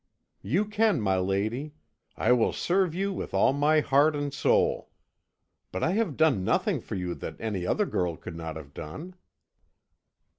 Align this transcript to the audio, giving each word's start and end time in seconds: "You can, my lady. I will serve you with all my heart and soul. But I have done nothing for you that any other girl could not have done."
"You 0.41 0.65
can, 0.65 0.99
my 0.99 1.19
lady. 1.19 1.75
I 2.17 2.31
will 2.31 2.53
serve 2.53 2.95
you 2.95 3.13
with 3.13 3.35
all 3.35 3.53
my 3.53 3.81
heart 3.81 4.15
and 4.15 4.33
soul. 4.33 4.89
But 5.71 5.83
I 5.83 5.91
have 5.91 6.17
done 6.17 6.43
nothing 6.43 6.81
for 6.81 6.95
you 6.95 7.13
that 7.13 7.39
any 7.39 7.67
other 7.67 7.85
girl 7.85 8.17
could 8.17 8.35
not 8.35 8.55
have 8.55 8.73
done." 8.73 9.13